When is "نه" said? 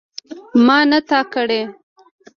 0.89-0.99